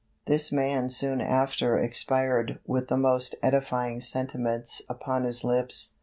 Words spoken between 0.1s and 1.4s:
This man soon